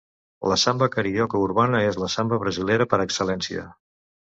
La 0.51 0.55
samba 0.61 0.87
carioca 0.95 1.41
urbana 1.49 1.83
és 1.89 2.01
la 2.05 2.11
samba 2.15 2.41
brasilera 2.47 2.91
per 2.95 3.03
excel·lència. 3.07 3.71